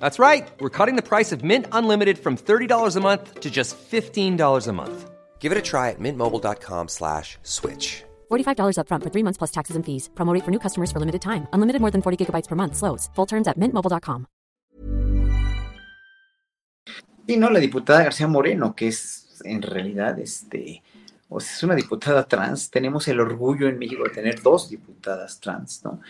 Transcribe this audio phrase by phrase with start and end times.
[0.00, 0.48] That's right.
[0.58, 4.72] We're cutting the price of Mint Unlimited from $30 a month to just $15 a
[4.72, 5.10] month.
[5.38, 8.02] Give it a try at mintmobile.com slash switch.
[8.32, 10.10] $45 upfront for three months plus taxes and fees.
[10.16, 11.46] Promote for new customers for limited time.
[11.52, 12.74] Unlimited more than 40 gigabytes per month.
[12.74, 13.08] Slows.
[13.14, 14.26] Full terms at mintmobile.com.
[17.26, 20.82] Sí, no, la diputada García Moreno, que es en realidad este,
[21.28, 22.70] o sea, es una diputada trans.
[22.70, 26.00] Tenemos el orgullo en México de tener dos diputadas trans, ¿no?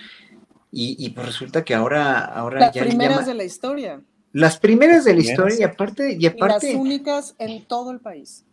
[0.79, 4.01] Y, y pues resulta que ahora, ahora Las ya le primeras llama- de la historia.
[4.33, 8.01] las primeras de la historia y aparte, y Y las aparte, únicas en todo el
[8.01, 8.45] país.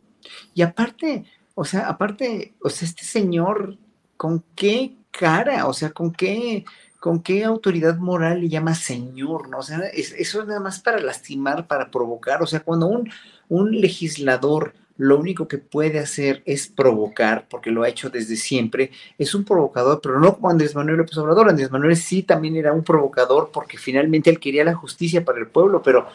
[0.53, 3.77] y aparte, o sea, aparte, o sea, este señor,
[4.15, 5.67] ¿con qué cara?
[5.67, 6.63] O sea, ¿con qué,
[7.01, 9.49] con qué autoridad moral le llama señor?
[9.49, 9.57] ¿No?
[9.57, 12.41] O sea, es- eso es nada más para lastimar, para provocar.
[12.41, 13.09] O sea, cuando un,
[13.49, 18.91] un legislador lo único que puede hacer es provocar, porque lo ha hecho desde siempre,
[19.17, 21.49] es un provocador, pero no como Andrés Manuel López Obrador.
[21.49, 25.47] Andrés Manuel sí también era un provocador porque finalmente él quería la justicia para el
[25.47, 26.07] pueblo, pero,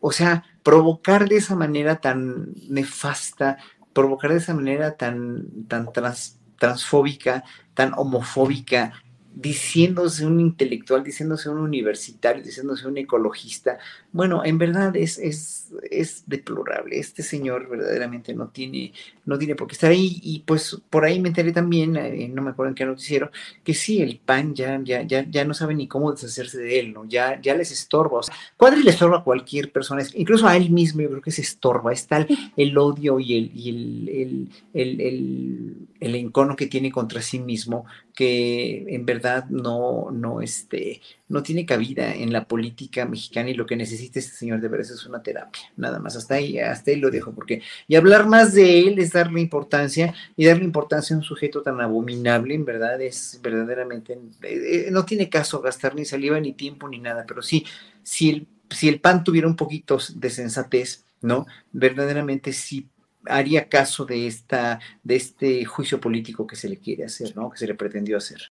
[0.00, 3.58] o sea, provocar de esa manera tan nefasta,
[3.92, 8.92] provocar de esa manera tan, tan trans- transfóbica, tan homofóbica,
[9.36, 13.78] diciéndose un intelectual, diciéndose un universitario, diciéndose un ecologista.
[14.10, 16.98] Bueno, en verdad es, es, es deplorable.
[16.98, 18.94] Este señor verdaderamente no tiene,
[19.26, 20.18] no tiene por qué estar ahí.
[20.22, 23.30] Y pues por ahí me enteré también, eh, no me acuerdo en qué noticiero,
[23.62, 26.94] que sí, el PAN ya, ya, ya, ya no sabe ni cómo deshacerse de él,
[26.94, 27.04] ¿no?
[27.04, 28.20] Ya, ya les estorba.
[28.20, 28.34] O sea,
[28.82, 31.92] le estorba a cualquier persona, incluso a él mismo yo creo que se estorba.
[31.92, 32.26] Es tal
[32.56, 37.86] el odio y el, el, el, el, el- el encono que tiene contra sí mismo
[38.16, 43.66] que en verdad no, no, este, no tiene cabida en la política mexicana y lo
[43.66, 46.96] que necesita este señor de veras es una terapia, nada más, hasta ahí, hasta ahí
[46.96, 51.18] lo dejo, porque y hablar más de él es darle importancia y darle importancia a
[51.18, 56.06] un sujeto tan abominable, en verdad es verdaderamente, eh, eh, no tiene caso gastar ni
[56.06, 57.66] saliva ni tiempo ni nada, pero sí,
[58.02, 61.46] si el, si el PAN tuviera un poquito de sensatez, ¿no?
[61.70, 62.88] Verdaderamente sí
[63.28, 67.50] haría caso de esta de este juicio político que se le quiere hacer, ¿no?
[67.50, 68.50] Que se le pretendió hacer.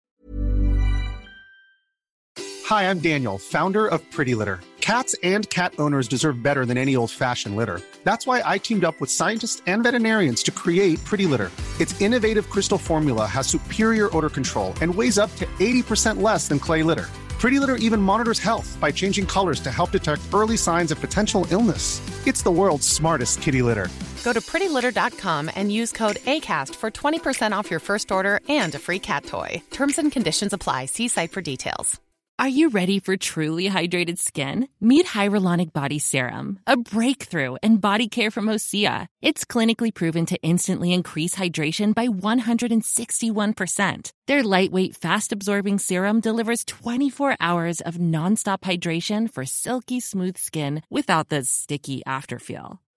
[2.68, 4.60] Hi, I'm Daniel, founder of Pretty Litter.
[4.80, 7.80] Cats and cat owners deserve better than any old fashioned litter.
[8.04, 11.50] That's why I teamed up with scientists and veterinarians to create Pretty Litter.
[11.80, 16.58] Its innovative crystal formula has superior odor control and weighs up to 80% less than
[16.60, 17.06] clay litter.
[17.38, 21.46] Pretty Litter even monitors health by changing colors to help detect early signs of potential
[21.50, 22.00] illness.
[22.26, 23.88] It's the world's smartest kitty litter.
[24.26, 28.78] Go to prettylitter.com and use code ACAST for 20% off your first order and a
[28.80, 29.62] free cat toy.
[29.70, 30.86] Terms and conditions apply.
[30.86, 32.00] See site for details.
[32.36, 34.66] Are you ready for truly hydrated skin?
[34.80, 39.06] Meet Hyaluronic Body Serum, a breakthrough in body care from Osea.
[39.22, 44.10] It's clinically proven to instantly increase hydration by 161%.
[44.26, 50.82] Their lightweight, fast absorbing serum delivers 24 hours of nonstop hydration for silky smooth skin
[50.90, 52.80] without the sticky afterfeel.